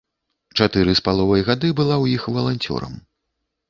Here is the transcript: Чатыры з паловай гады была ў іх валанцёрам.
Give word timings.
Чатыры 0.57 0.95
з 1.01 1.05
паловай 1.09 1.41
гады 1.51 1.73
была 1.83 1.95
ў 2.03 2.19
іх 2.19 2.29
валанцёрам. 2.39 2.93